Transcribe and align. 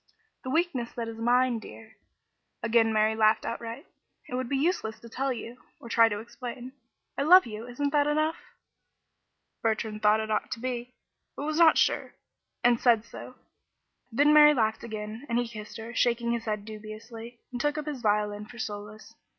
"The 0.43 0.49
weakness 0.49 0.91
that 0.93 1.07
is 1.07 1.19
mine, 1.19 1.59
dear." 1.59 1.95
Again 2.63 2.91
Mary 2.91 3.15
laughed 3.15 3.45
outright. 3.45 3.85
"It 4.27 4.33
would 4.33 4.49
be 4.49 4.57
useless 4.57 4.99
to 4.99 5.09
tell 5.09 5.31
you 5.31 5.61
or 5.79 5.89
to 5.89 5.93
try 5.93 6.09
to 6.09 6.17
explain. 6.17 6.71
I 7.19 7.21
love 7.21 7.45
you, 7.45 7.67
isn't 7.67 7.91
that 7.91 8.07
enough?" 8.07 8.37
Bertrand 9.61 10.01
thought 10.01 10.19
it 10.19 10.31
ought 10.31 10.49
to 10.53 10.59
be, 10.59 10.95
but 11.35 11.45
was 11.45 11.59
not 11.59 11.77
sure, 11.77 12.15
and 12.63 12.79
said 12.79 13.05
so. 13.05 13.35
Then 14.11 14.33
Mary 14.33 14.55
laughed 14.55 14.83
again, 14.83 15.23
and 15.29 15.37
he 15.37 15.47
kissed 15.47 15.77
her, 15.77 15.93
shaking 15.93 16.31
his 16.31 16.45
head 16.45 16.65
dubiously, 16.65 17.39
and 17.51 17.61
took 17.61 17.77
up 17.77 17.85
his 17.85 18.01
violin 18.01 18.47
for 18.47 18.57
solace. 18.57 19.13